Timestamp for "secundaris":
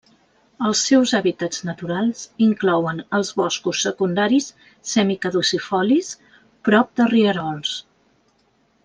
3.89-4.47